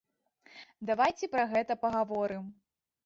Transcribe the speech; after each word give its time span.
Давайце 0.91 1.29
пра 1.35 1.43
гэта 1.53 1.73
пагаворым. 1.85 2.43